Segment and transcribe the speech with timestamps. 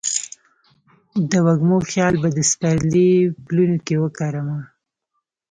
[1.29, 3.09] د وږمو خیال به د سپرلي
[3.45, 4.59] پلونو کې وکرمه